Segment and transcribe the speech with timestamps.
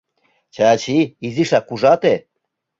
[0.53, 2.13] —Чачи, изишак ужате.